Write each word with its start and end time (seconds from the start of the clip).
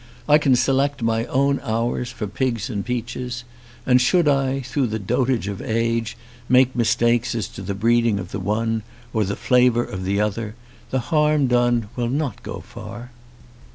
I 0.27 0.39
can 0.39 0.55
select 0.55 1.03
my 1.03 1.25
own 1.25 1.59
hours 1.61 2.09
for 2.11 2.25
pigs 2.25 2.71
and 2.71 2.83
peaches, 2.83 3.43
and 3.85 4.01
should 4.01 4.27
I, 4.27 4.61
through 4.61 4.87
the 4.87 4.97
dotage 4.97 5.47
of 5.47 5.61
age, 5.61 6.17
make 6.49 6.75
mistakes 6.75 7.35
as 7.35 7.47
to 7.49 7.61
the 7.61 7.75
breeding 7.75 8.17
of 8.17 8.31
the 8.31 8.39
one 8.39 8.81
or 9.13 9.25
the 9.25 9.35
flavour 9.35 9.83
of 9.83 10.03
the 10.03 10.19
other, 10.19 10.55
the 10.89 10.99
harm 11.13 11.45
done 11.45 11.87
will 11.95 12.09
not 12.09 12.41
go 12.41 12.61
far. 12.65 13.11